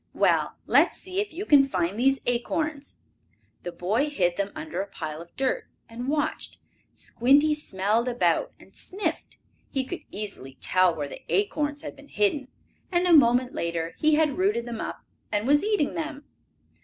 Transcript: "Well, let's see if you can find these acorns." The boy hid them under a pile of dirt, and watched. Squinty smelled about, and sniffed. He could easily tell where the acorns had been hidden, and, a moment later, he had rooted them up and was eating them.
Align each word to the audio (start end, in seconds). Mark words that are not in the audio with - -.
"Well, 0.15 0.55
let's 0.65 0.97
see 0.97 1.19
if 1.21 1.31
you 1.31 1.45
can 1.45 1.67
find 1.67 1.99
these 1.99 2.21
acorns." 2.25 2.95
The 3.61 3.71
boy 3.71 4.09
hid 4.09 4.35
them 4.35 4.51
under 4.55 4.81
a 4.81 4.87
pile 4.87 5.21
of 5.21 5.35
dirt, 5.35 5.65
and 5.87 6.07
watched. 6.07 6.57
Squinty 6.91 7.53
smelled 7.53 8.07
about, 8.07 8.51
and 8.59 8.75
sniffed. 8.75 9.37
He 9.69 9.83
could 9.85 10.01
easily 10.09 10.57
tell 10.59 10.95
where 10.95 11.07
the 11.07 11.21
acorns 11.31 11.83
had 11.83 11.95
been 11.95 12.07
hidden, 12.07 12.47
and, 12.91 13.05
a 13.05 13.13
moment 13.13 13.53
later, 13.53 13.93
he 13.99 14.15
had 14.15 14.39
rooted 14.39 14.65
them 14.65 14.81
up 14.81 15.03
and 15.31 15.45
was 15.45 15.63
eating 15.63 15.93
them. 15.93 16.25